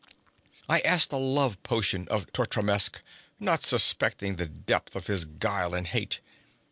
I 0.67 0.79
asked 0.79 1.13
a 1.13 1.17
love 1.17 1.61
potion 1.61 2.07
of 2.07 2.25
Totrasmek, 2.33 3.03
not 3.39 3.61
suspecting 3.61 4.37
the 4.37 4.47
depth 4.47 4.95
of 4.95 5.05
his 5.05 5.25
guile 5.25 5.75
and 5.75 5.85
hate. 5.85 6.21